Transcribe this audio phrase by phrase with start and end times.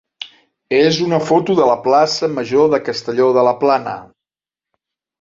[0.77, 3.99] és una foto de la plaça major de Castelló de la Plana.